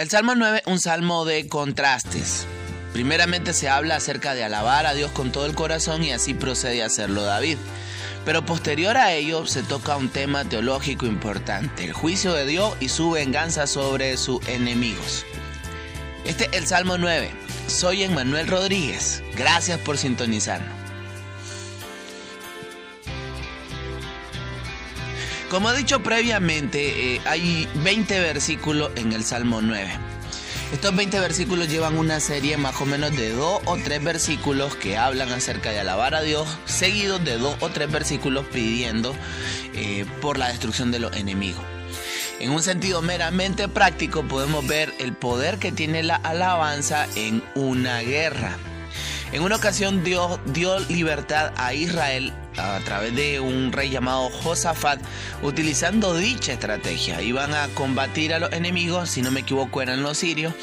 [0.00, 2.46] El Salmo 9, un salmo de contrastes.
[2.94, 6.82] Primeramente se habla acerca de alabar a Dios con todo el corazón y así procede
[6.82, 7.58] a hacerlo David.
[8.24, 12.88] Pero posterior a ello se toca un tema teológico importante, el juicio de Dios y
[12.88, 15.26] su venganza sobre sus enemigos.
[16.24, 17.30] Este es el Salmo 9.
[17.66, 19.22] Soy Emmanuel Rodríguez.
[19.36, 20.79] Gracias por sintonizarnos.
[25.50, 29.90] Como he dicho previamente, eh, hay 20 versículos en el Salmo 9.
[30.72, 34.96] Estos 20 versículos llevan una serie más o menos de dos o tres versículos que
[34.96, 39.12] hablan acerca de alabar a Dios, seguidos de dos o tres versículos pidiendo
[39.74, 41.64] eh, por la destrucción de los enemigos.
[42.38, 48.02] En un sentido meramente práctico podemos ver el poder que tiene la alabanza en una
[48.02, 48.56] guerra.
[49.32, 55.00] En una ocasión Dios dio libertad a Israel a través de un rey llamado Josafat,
[55.42, 57.22] utilizando dicha estrategia.
[57.22, 60.54] Iban a combatir a los enemigos, si no me equivoco eran los sirios.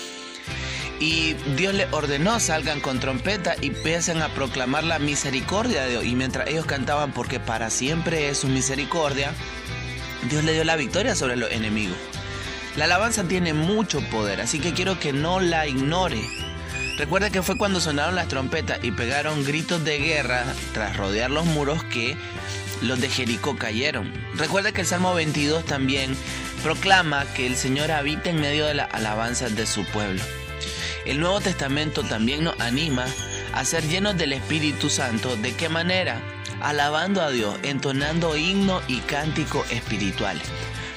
[1.00, 6.06] Y Dios le ordenó salgan con trompeta y empiecen a proclamar la misericordia de Dios.
[6.06, 9.32] Y mientras ellos cantaban porque para siempre es su misericordia,
[10.30, 11.98] Dios le dio la victoria sobre los enemigos.
[12.76, 16.47] La alabanza tiene mucho poder, así que quiero que no la ignore.
[16.98, 21.46] Recuerda que fue cuando sonaron las trompetas y pegaron gritos de guerra tras rodear los
[21.46, 22.18] muros que
[22.82, 24.12] los de Jericó cayeron.
[24.36, 26.18] Recuerda que el Salmo 22 también
[26.64, 30.22] proclama que el Señor habita en medio de las alabanzas de su pueblo.
[31.06, 33.06] El Nuevo Testamento también nos anima
[33.54, 35.36] a ser llenos del Espíritu Santo.
[35.38, 36.20] ¿De qué manera?
[36.62, 40.48] Alabando a Dios, entonando himno y cántico espirituales.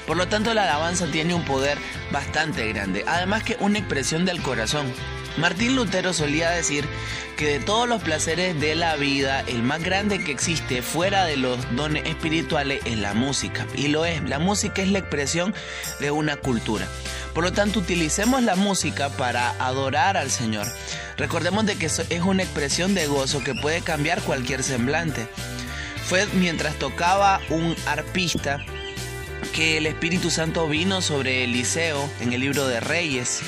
[0.07, 1.77] Por lo tanto, la alabanza tiene un poder
[2.11, 4.91] bastante grande, además que una expresión del corazón.
[5.37, 6.85] Martín Lutero solía decir
[7.37, 11.37] que de todos los placeres de la vida, el más grande que existe fuera de
[11.37, 13.65] los dones espirituales es la música.
[13.75, 15.53] Y lo es, la música es la expresión
[15.99, 16.85] de una cultura.
[17.33, 20.67] Por lo tanto, utilicemos la música para adorar al Señor.
[21.17, 25.27] Recordemos de que es una expresión de gozo que puede cambiar cualquier semblante.
[26.07, 28.63] Fue mientras tocaba un arpista
[29.53, 33.41] que el Espíritu Santo vino sobre Eliseo en el libro de Reyes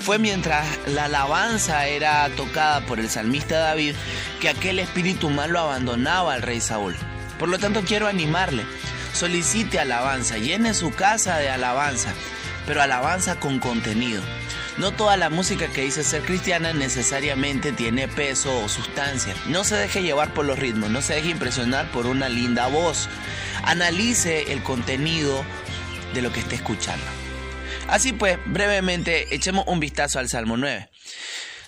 [0.00, 3.94] fue mientras la alabanza era tocada por el salmista David
[4.40, 6.96] que aquel espíritu malo abandonaba al rey Saúl.
[7.38, 8.64] Por lo tanto quiero animarle,
[9.12, 12.12] solicite alabanza, llene su casa de alabanza,
[12.66, 14.22] pero alabanza con contenido.
[14.78, 19.34] No toda la música que dice ser cristiana necesariamente tiene peso o sustancia.
[19.48, 23.08] No se deje llevar por los ritmos, no se deje impresionar por una linda voz.
[23.62, 25.44] Analice el contenido
[26.14, 27.19] de lo que esté escuchando.
[27.90, 30.88] Así pues, brevemente, echemos un vistazo al Salmo 9.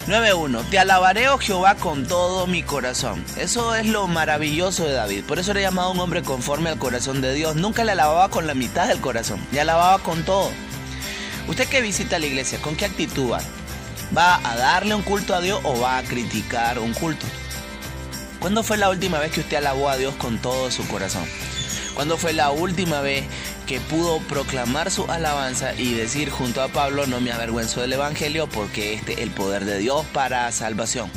[0.06, 0.68] 9.1.
[0.70, 3.24] Te alabaré, oh Jehová, con todo mi corazón.
[3.36, 5.24] Eso es lo maravilloso de David.
[5.24, 7.56] Por eso era llamado un hombre conforme al corazón de Dios.
[7.56, 9.40] Nunca le alababa con la mitad del corazón.
[9.52, 10.50] Le alababa con todo.
[11.48, 13.40] Usted que visita la iglesia, ¿con qué actitud va?
[14.16, 17.26] ¿Va a darle un culto a Dios o va a criticar un culto?
[18.38, 21.24] ¿Cuándo fue la última vez que usted alabó a Dios con todo su corazón?
[21.94, 23.24] ¿Cuándo fue la última vez
[23.72, 28.46] que pudo proclamar su alabanza y decir junto a Pablo, no me avergüenzo del Evangelio
[28.46, 31.10] porque este es el poder de Dios para salvación?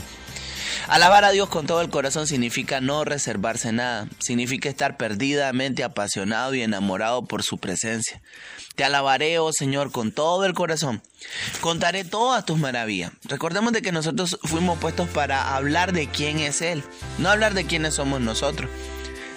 [0.87, 6.55] Alabar a Dios con todo el corazón significa no reservarse nada, significa estar perdidamente apasionado
[6.55, 8.21] y enamorado por su presencia.
[8.75, 11.01] Te alabaré, oh Señor, con todo el corazón.
[11.59, 13.11] Contaré todas tus maravillas.
[13.25, 16.85] Recordemos de que nosotros fuimos puestos para hablar de quién es Él,
[17.17, 18.69] no hablar de quiénes somos nosotros.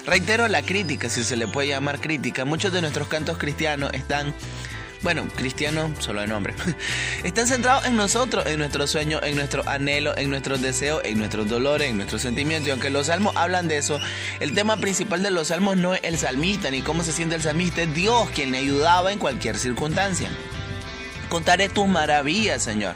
[0.08, 2.46] Reitero la crítica, si se le puede llamar crítica.
[2.46, 4.32] Muchos de nuestros cantos cristianos están,
[5.02, 6.54] bueno, cristianos solo de nombre,
[7.24, 11.50] están centrados en nosotros, en nuestros sueños, en nuestros anhelos, en nuestros deseos, en nuestros
[11.50, 12.68] dolores, en nuestros sentimientos.
[12.68, 14.00] Y aunque los salmos hablan de eso,
[14.40, 17.42] el tema principal de los salmos no es el salmista ni cómo se siente el
[17.42, 20.30] salmista, es Dios quien le ayudaba en cualquier circunstancia.
[21.28, 22.94] Contaré tus maravillas, Señor.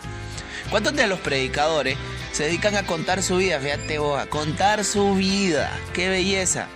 [0.71, 1.99] ¿Cuántos de los predicadores
[2.33, 3.61] se dedican a contar su vida?
[3.61, 5.71] Fíjate vos, a contar su vida.
[5.93, 6.69] ¡Qué belleza!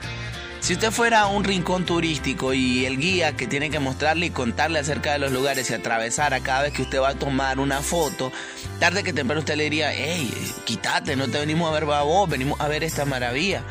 [0.66, 4.30] Si usted fuera a un rincón turístico y el guía que tiene que mostrarle y
[4.30, 7.60] contarle acerca de los lugares y atravesar a cada vez que usted va a tomar
[7.60, 8.32] una foto,
[8.80, 10.28] tarde que temprano usted le diría, hey,
[10.64, 13.62] quítate, no te venimos a ver a vos, venimos a ver esta maravilla.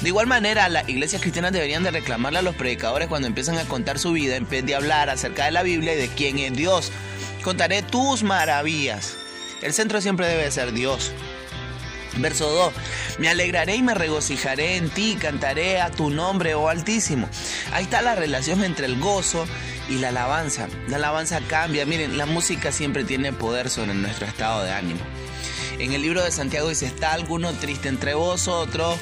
[0.00, 3.64] De igual manera, las iglesias cristianas deberían de reclamarle a los predicadores cuando empiezan a
[3.64, 6.54] contar su vida en vez de hablar acerca de la Biblia y de quién es
[6.54, 6.92] Dios.
[7.44, 9.18] Contaré tus maravillas.
[9.60, 11.12] El centro siempre debe ser Dios.
[12.18, 12.72] Verso 2.
[13.18, 17.28] Me alegraré y me regocijaré en ti, cantaré a tu nombre, oh Altísimo.
[17.72, 19.46] Ahí está la relación entre el gozo
[19.88, 20.68] y la alabanza.
[20.88, 21.86] La alabanza cambia.
[21.86, 25.00] Miren, la música siempre tiene poder sobre nuestro estado de ánimo.
[25.78, 28.96] En el libro de Santiago dice, ¿está alguno triste entre vosotros?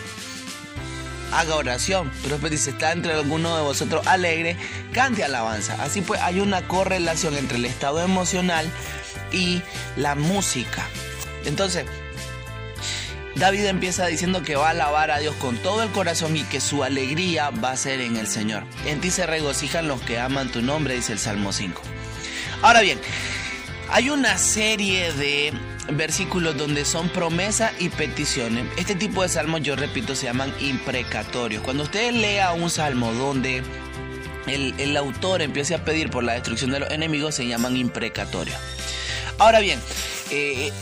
[1.33, 2.11] Haga oración.
[2.23, 4.57] Pero dice, ¿está entre alguno de vosotros alegre?
[4.93, 5.83] Cante alabanza.
[5.83, 8.71] Así pues hay una correlación entre el estado emocional
[9.33, 9.63] y
[9.97, 10.87] la música.
[11.47, 11.87] Entonces,
[13.37, 16.59] David empieza diciendo que va a alabar a Dios con todo el corazón y que
[16.59, 18.65] su alegría va a ser en el Señor.
[18.87, 21.83] En ti se regocijan los que aman tu nombre, dice el Salmo 5.
[22.63, 22.99] Ahora bien,
[23.91, 25.53] hay una serie de
[25.93, 28.65] versículos donde son promesas y peticiones.
[28.79, 31.63] Este tipo de salmos, yo repito, se llaman imprecatorios.
[31.63, 33.63] Cuando usted lea un salmo donde
[34.47, 38.59] el, autor empiece a pedir por la destrucción de los enemigos, se llaman imprecatorios.
[39.39, 39.79] Ahora bien,
[40.31, 40.73] eh,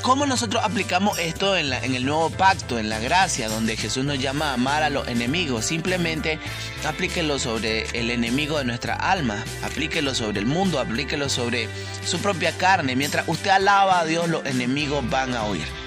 [0.00, 4.18] ¿Cómo nosotros aplicamos esto en, en, el nuevo pacto, en la gracia, donde Jesús nos
[4.18, 5.66] llama a amar a los enemigos?
[5.66, 6.38] Simplemente
[6.84, 11.68] aplíquelo sobre el enemigo de nuestra alma, aplíquelo sobre el mundo, aplíquelo sobre
[12.04, 12.96] su propia carne.
[12.96, 15.81] Mientras usted alaba a Dios, los enemigos van a oír.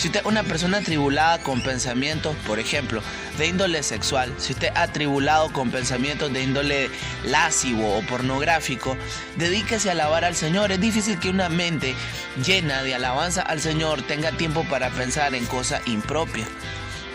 [0.00, 3.02] Si usted es una persona atribulada con pensamientos, por ejemplo,
[3.36, 6.90] de índole sexual, si usted atribulado con pensamientos de índole
[7.26, 8.96] lascivo o pornográfico,
[9.36, 10.72] dedíquese a alabar al Señor.
[10.72, 11.94] Es difícil que una mente
[12.42, 16.48] llena de alabanza al Señor tenga tiempo para pensar en cosas impropias.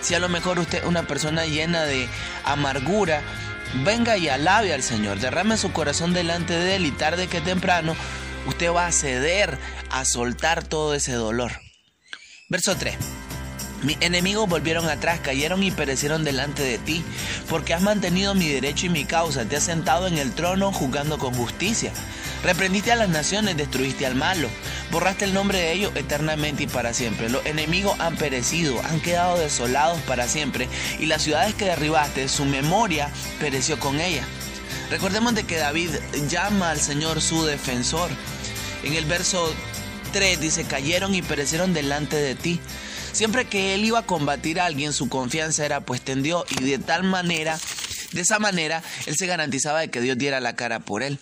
[0.02, 2.08] Si a lo mejor usted es una persona llena de
[2.44, 3.24] amargura,
[3.84, 7.96] venga y alabe al Señor, derrame su corazón delante de Él y tarde que temprano
[8.46, 9.58] usted va a ceder
[9.90, 11.65] a soltar todo ese dolor.
[12.48, 12.96] Verso 3.
[13.82, 17.04] Mis enemigos volvieron atrás, cayeron y perecieron delante de ti,
[17.50, 21.18] porque has mantenido mi derecho y mi causa, te has sentado en el trono juzgando
[21.18, 21.92] con justicia.
[22.44, 24.48] Reprendiste a las naciones, destruiste al malo,
[24.92, 27.30] borraste el nombre de ellos eternamente y para siempre.
[27.30, 30.70] Los enemigos han perecido, han quedado desolados para siempre,
[31.00, 33.10] y las ciudades que derribaste, su memoria
[33.40, 34.24] pereció con ella.
[34.92, 35.90] Recordemos de que David
[36.30, 38.12] llama al Señor su defensor.
[38.84, 39.52] En el verso
[40.16, 42.62] dice, cayeron y perecieron delante de ti.
[43.12, 46.64] Siempre que él iba a combatir a alguien, su confianza era puesta en Dios y
[46.64, 47.60] de tal manera,
[48.14, 51.20] de esa manera, él se garantizaba de que Dios diera la cara por él.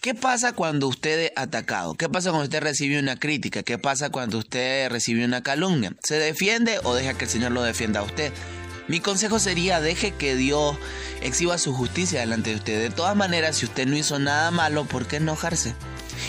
[0.00, 1.94] ¿Qué pasa cuando usted es atacado?
[1.94, 3.62] ¿Qué pasa cuando usted recibe una crítica?
[3.62, 5.94] ¿Qué pasa cuando usted recibe una calumnia?
[6.02, 8.32] ¿Se defiende o deja que el Señor lo defienda a usted?
[8.88, 10.76] Mi consejo sería deje que Dios
[11.22, 12.80] exhiba su justicia delante de usted.
[12.80, 15.74] De todas maneras, si usted no hizo nada malo, ¿por qué enojarse?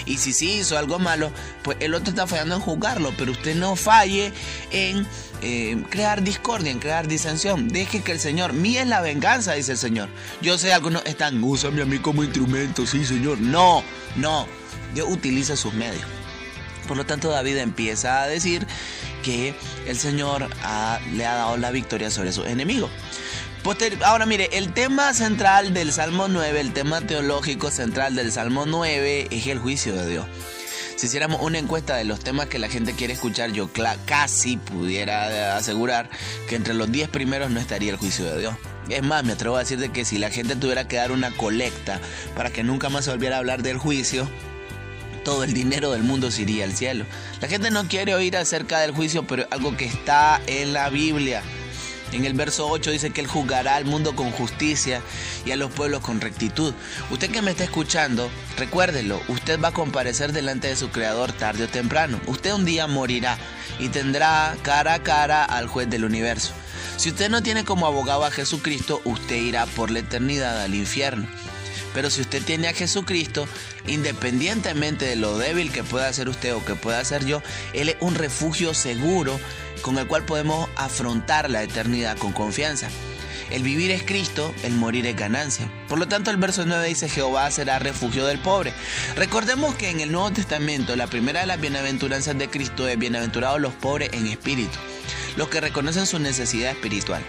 [0.06, 1.32] Y si sí hizo algo malo,
[1.64, 4.32] pues el otro está fallando en juzgarlo, pero usted no falle
[4.72, 5.06] en
[5.42, 7.68] eh, crear discordia, en crear disensión.
[7.68, 10.10] Deje que el Señor, mía es la venganza, dice el Señor.
[10.42, 13.40] Yo sé, algunos están, úsame a mí como instrumento, sí, Señor.
[13.40, 13.84] No,
[14.16, 14.48] no,
[14.94, 16.06] Dios utiliza sus medios.
[16.88, 18.66] Por lo tanto, David empieza a decir
[19.24, 19.56] que
[19.88, 20.48] el Señor
[21.14, 22.92] le ha dado la victoria sobre sus enemigos.
[24.04, 29.30] Ahora mire, el tema central del Salmo 9, el tema teológico central del Salmo 9
[29.32, 30.28] es el juicio de Dios.
[30.96, 33.68] Si hiciéramos una encuesta de los temas que la gente quiere escuchar, yo
[34.06, 36.12] casi pudiera asegurar
[36.48, 38.56] que entre los 10 primeros no estaría el juicio de Dios.
[38.88, 41.32] Es más, me atrevo a decir de que si la gente tuviera que dar una
[41.32, 42.00] colecta
[42.36, 44.30] para que nunca más se volviera a hablar del juicio,
[45.24, 47.04] todo el dinero del mundo se iría al cielo.
[47.42, 51.42] La gente no quiere oír acerca del juicio, pero algo que está en la Biblia.
[52.12, 55.02] En el verso 8 dice que Él juzgará al mundo con justicia
[55.46, 56.74] y a los pueblos con rectitud.
[57.10, 61.66] Usted que me está escuchando, recuérdelo, usted va a comparecer delante de su Creador tarde
[61.66, 62.20] o temprano.
[62.28, 63.38] Usted un día morirá
[63.80, 66.54] y tendrá cara a cara al juez del universo.
[66.98, 71.28] Si usted no tiene como abogado a Jesucristo, usted irá por la eternidad al infierno.
[71.94, 73.48] Pero si usted tiene a Jesucristo,
[73.88, 77.42] independientemente de lo débil que pueda ser usted o que pueda ser yo,
[77.74, 79.40] Él es un refugio seguro
[79.86, 82.88] con el cual podemos afrontar la eternidad con confianza.
[83.52, 85.70] El vivir es Cristo, el morir es ganancia.
[85.88, 88.74] Por lo tanto, el verso 9 dice, Jehová será refugio del pobre.
[89.16, 93.62] Recordemos que en el Nuevo Testamento la primera de las bienaventuranzas de Cristo es bienaventurados
[93.62, 94.76] los pobres en espíritu,
[95.38, 97.22] los que reconocen su necesidad espiritual.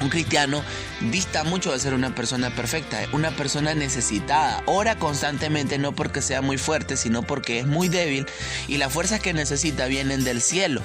[0.00, 0.62] Un cristiano
[1.10, 4.62] dista mucho de ser una persona perfecta, una persona necesitada.
[4.64, 8.24] Ora constantemente no porque sea muy fuerte, sino porque es muy débil
[8.66, 10.80] y las fuerzas que necesita vienen del cielo.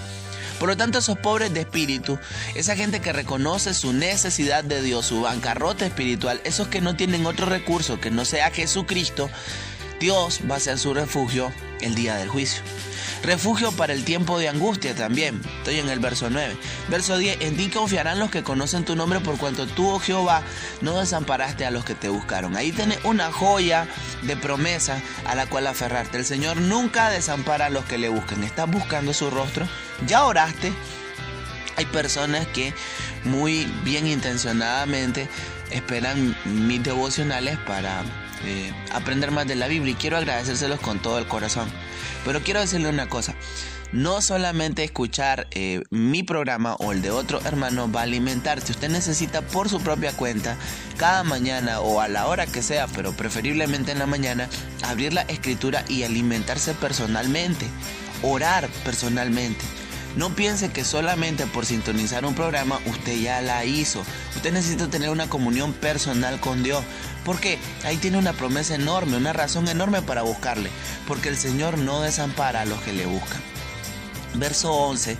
[0.61, 2.19] Por lo tanto, esos pobres de espíritu,
[2.53, 7.25] esa gente que reconoce su necesidad de Dios, su bancarrota espiritual, esos que no tienen
[7.25, 9.27] otro recurso que no sea Jesucristo,
[9.99, 11.51] Dios va a ser su refugio
[11.81, 12.61] el día del juicio.
[13.23, 15.41] Refugio para el tiempo de angustia también.
[15.59, 16.57] Estoy en el verso 9.
[16.89, 17.41] Verso 10.
[17.41, 20.41] En ti confiarán los que conocen tu nombre por cuanto tú, oh Jehová,
[20.81, 22.57] no desamparaste a los que te buscaron.
[22.57, 23.87] Ahí tienes una joya
[24.23, 26.17] de promesa a la cual aferrarte.
[26.17, 28.43] El Señor nunca desampara a los que le buscan.
[28.43, 29.67] ¿Estás buscando su rostro?
[30.07, 30.73] ¿Ya oraste?
[31.77, 32.73] Hay personas que
[33.23, 35.29] muy bien intencionadamente
[35.69, 38.03] esperan mis devocionales para
[38.45, 41.69] eh, aprender más de la Biblia y quiero agradecérselos con todo el corazón.
[42.25, 43.35] Pero quiero decirle una cosa,
[43.91, 48.71] no solamente escuchar eh, mi programa o el de otro hermano va a alimentarse.
[48.71, 50.55] Usted necesita por su propia cuenta,
[50.97, 54.49] cada mañana o a la hora que sea, pero preferiblemente en la mañana,
[54.83, 57.67] abrir la escritura y alimentarse personalmente,
[58.23, 59.65] orar personalmente.
[60.15, 64.03] No piense que solamente por sintonizar un programa usted ya la hizo.
[64.35, 66.83] Usted necesita tener una comunión personal con Dios.
[67.25, 70.69] Porque ahí tiene una promesa enorme, una razón enorme para buscarle.
[71.07, 73.41] Porque el Señor no desampara a los que le buscan.
[74.35, 75.17] Verso 11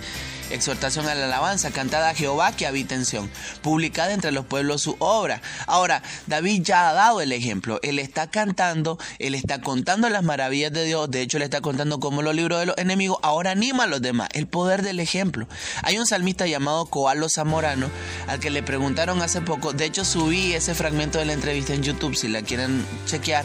[0.52, 3.30] exhortación a la alabanza, cantada a Jehová que habita en Sión,
[3.62, 5.40] publicada entre los pueblos su obra.
[5.66, 10.72] Ahora, David ya ha dado el ejemplo, él está cantando, él está contando las maravillas
[10.72, 13.84] de Dios, de hecho le está contando cómo lo libró de los enemigos, ahora anima
[13.84, 15.46] a los demás, el poder del ejemplo.
[15.82, 17.90] Hay un salmista llamado Coalo Zamorano,
[18.26, 21.82] al que le preguntaron hace poco, de hecho subí ese fragmento de la entrevista en
[21.82, 23.44] YouTube si la quieren chequear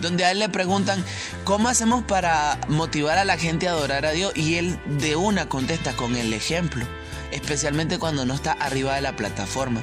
[0.00, 1.04] donde a él le preguntan,
[1.44, 4.32] ¿cómo hacemos para motivar a la gente a adorar a Dios?
[4.34, 6.84] Y él de una contesta con el ejemplo,
[7.30, 9.82] especialmente cuando no está arriba de la plataforma.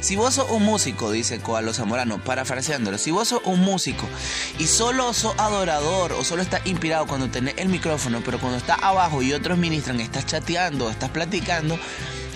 [0.00, 4.08] Si vos sos un músico, dice Coalo Zamorano, parafraseándolo, si vos sos un músico
[4.58, 8.78] y solo sos adorador o solo estás inspirado cuando tenés el micrófono, pero cuando estás
[8.82, 11.78] abajo y otros ministran, estás chateando, estás platicando,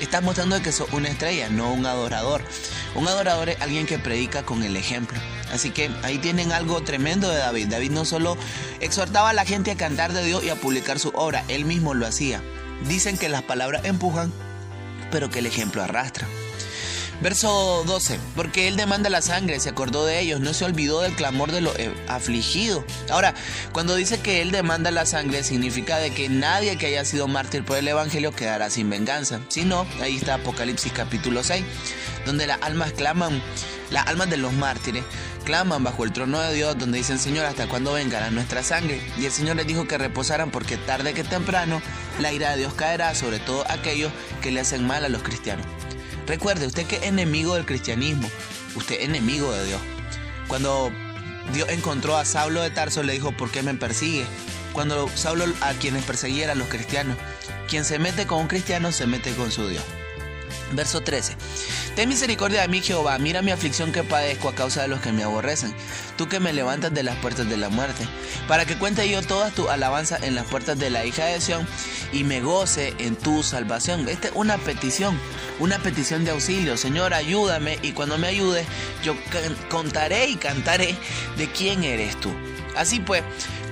[0.01, 2.43] estás mostrando que sos una estrella, no un adorador.
[2.95, 5.19] Un adorador es alguien que predica con el ejemplo.
[5.53, 7.69] Así que ahí tienen algo tremendo de David.
[7.69, 8.37] David no solo
[8.81, 11.95] exhortaba a la gente a cantar de Dios y a publicar su obra, él mismo
[11.95, 12.43] lo hacía.
[12.89, 14.33] Dicen que las palabras empujan,
[15.11, 16.27] pero que el ejemplo arrastra.
[17.23, 21.15] Verso 12, porque él demanda la sangre, se acordó de ellos, no se olvidó del
[21.15, 22.85] clamor de los eh, afligidos.
[23.11, 23.35] Ahora,
[23.73, 27.65] cuando dice que él demanda la sangre, significa de que nadie que haya sido mártir
[27.65, 29.41] por el Evangelio quedará sin venganza.
[29.49, 31.65] Si no, ahí está Apocalipsis capítulo 6,
[32.27, 33.43] donde las almas claman,
[33.91, 35.05] las almas de los mártires
[35.47, 39.01] claman bajo el trono de Dios, donde dicen, Señor, ¿hasta cuándo vengará nuestra sangre?
[39.17, 41.81] Y el Señor les dijo que reposaran porque tarde que temprano
[42.21, 45.67] la ira de Dios caerá sobre todo aquellos que le hacen mal a los cristianos.
[46.27, 48.29] Recuerde, usted que es enemigo del cristianismo,
[48.75, 49.81] usted es enemigo de Dios.
[50.49, 50.91] Cuando
[51.53, 54.27] Dios encontró a Saulo de Tarso, le dijo, ¿por qué me persigue?
[54.73, 57.17] Cuando Saulo a quienes perseguía eran los cristianos.
[57.69, 59.83] Quien se mete con un cristiano se mete con su Dios.
[60.73, 61.37] Verso 13.
[61.95, 65.13] Ten misericordia de mí, Jehová, mira mi aflicción que padezco a causa de los que
[65.13, 65.75] me aborrecen,
[66.17, 68.07] tú que me levantas de las puertas de la muerte,
[68.49, 71.67] para que cuente yo toda tu alabanza en las puertas de la hija de Sión
[72.13, 74.09] y me goce en tu salvación.
[74.09, 75.19] Esta es una petición,
[75.59, 76.77] una petición de auxilio.
[76.77, 78.67] Señor, ayúdame y cuando me ayudes,
[79.03, 79.15] yo
[79.71, 80.97] contaré y cantaré
[81.39, 82.31] de quién eres tú.
[82.77, 83.23] Así pues,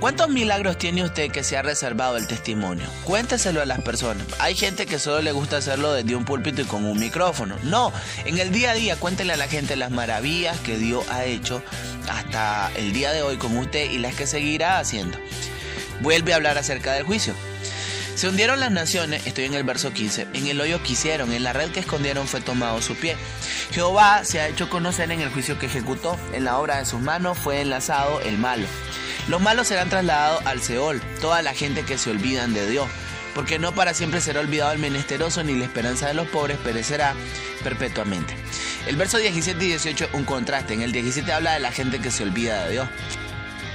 [0.04, 2.86] ¿cuántos milagros tiene usted que se ha reservado el testimonio?
[3.04, 4.26] Cuénteselo a las personas.
[4.38, 7.56] Hay gente que solo le gusta hacerlo desde un púlpito y con un micrófono.
[7.62, 7.90] No,
[8.26, 11.62] en el día a día cuéntele a la gente las maravillas que Dios ha hecho
[12.06, 15.16] hasta el día de hoy con usted y las que seguirá haciendo.
[16.02, 17.32] Vuelve a hablar acerca del juicio.
[18.14, 21.42] Se hundieron las naciones, estoy en el verso 15, en el hoyo que hicieron, en
[21.42, 23.16] la red que escondieron fue tomado su pie.
[23.70, 27.00] Jehová se ha hecho conocer en el juicio que ejecutó, en la obra de sus
[27.00, 28.66] manos fue enlazado el malo.
[29.28, 32.86] Los malos serán trasladados al Seol, toda la gente que se olvidan de Dios,
[33.34, 37.14] porque no para siempre será olvidado el menesteroso ni la esperanza de los pobres perecerá
[37.62, 38.36] perpetuamente.
[38.86, 42.10] El verso 17 y 18 un contraste, en el 17 habla de la gente que
[42.10, 42.88] se olvida de Dios.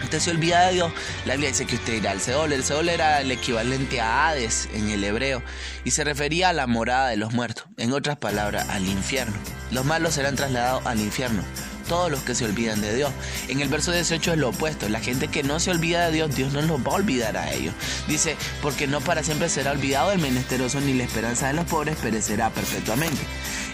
[0.03, 0.93] Usted se olvida de Dios,
[1.25, 2.53] la Biblia dice que usted irá al Seol.
[2.53, 5.41] El Seol era el equivalente a Hades en el hebreo
[5.83, 9.35] y se refería a la morada de los muertos, en otras palabras, al infierno.
[9.71, 11.43] Los malos serán trasladados al infierno
[11.89, 13.11] todos los que se olvidan de Dios.
[13.49, 16.33] En el verso 18 es lo opuesto, la gente que no se olvida de Dios,
[16.33, 17.73] Dios no los va a olvidar a ellos.
[18.07, 21.97] Dice, porque no para siempre será olvidado el menesteroso ni la esperanza de los pobres
[21.97, 23.21] perecerá perpetuamente.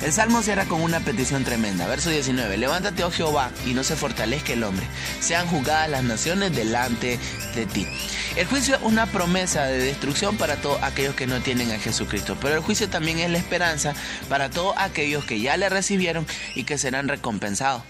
[0.02, 1.88] El salmo cierra con una petición tremenda.
[1.88, 2.58] Verso 19.
[2.58, 4.86] Levántate, oh Jehová, y no se fortalezca el hombre.
[5.20, 7.20] Sean juzgadas las naciones delante
[7.56, 7.88] de ti.
[8.36, 12.38] El juicio es una promesa de destrucción para todos aquellos que no tienen a Jesucristo.
[12.42, 13.94] Pero el juicio también es la esperanza
[14.30, 17.84] para todos aquellos que ya le recibieron y que serán recompensados.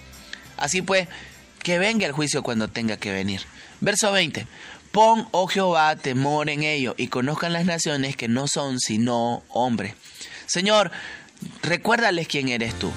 [0.58, 1.08] Así pues,
[1.64, 3.42] que venga el juicio cuando tenga que venir.
[3.82, 4.48] Verso 20.
[4.92, 9.94] Pon, oh Jehová, temor en ellos y conozcan las naciones que no son sino hombres.
[10.46, 10.92] Señor,
[11.64, 12.92] recuérdales quién eres tú.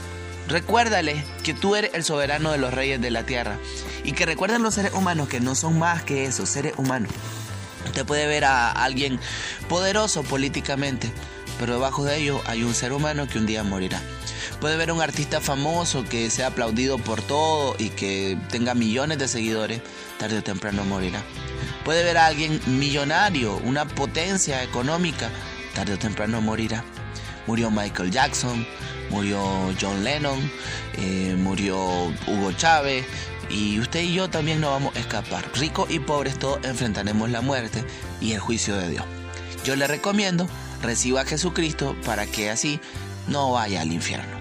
[0.49, 3.59] Recuérdales que tú eres el soberano de los reyes de la tierra
[4.05, 7.11] y que recuerden los seres humanos que no son más que eso, seres humanos.
[7.85, 9.19] Usted puede ver a alguien
[9.69, 11.11] poderoso políticamente,
[11.59, 14.01] pero debajo de ello hay un ser humano que un día morirá.
[14.61, 19.29] Puede ver un artista famoso que sea aplaudido por todo y que tenga millones de
[19.29, 19.83] seguidores,
[20.19, 21.23] tarde o temprano morirá.
[21.85, 25.31] Puede ver a alguien millonario, una potencia económica,
[25.75, 26.85] tarde o temprano morirá.
[27.47, 28.67] Murió Michael Jackson,
[29.11, 29.41] murió
[29.81, 30.51] John Lennon,
[30.95, 31.79] eh, murió
[32.27, 33.07] Hugo Chávez,
[33.49, 35.45] y usted y yo también no vamos a escapar.
[35.55, 37.85] Ricos y pobres todos enfrentaremos la muerte
[38.21, 39.05] y el juicio de Dios.
[39.65, 40.49] Yo le recomiendo
[40.83, 42.81] reciba a Jesucristo para que así
[43.29, 44.38] no vaya al infierno.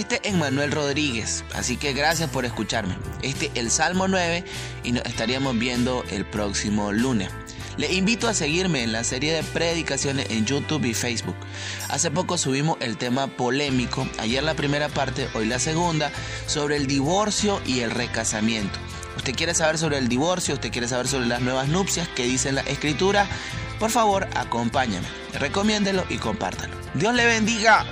[0.00, 2.96] Este es Manuel Rodríguez, así que gracias por escucharme.
[3.20, 4.44] Este es el Salmo 9
[4.82, 7.28] y nos estaríamos viendo el próximo lunes.
[7.76, 11.36] Le invito a seguirme en la serie de predicaciones en YouTube y Facebook.
[11.90, 16.10] Hace poco subimos el tema polémico, ayer la primera parte, hoy la segunda,
[16.46, 18.78] sobre el divorcio y el recasamiento.
[19.18, 20.54] ¿Usted quiere saber sobre el divorcio?
[20.54, 23.28] ¿Usted quiere saber sobre las nuevas nupcias que dice la escritura?
[23.78, 25.06] Por favor, acompáñame,
[25.38, 26.74] recomiéndelo y compártalo.
[26.94, 27.84] Dios le bendiga.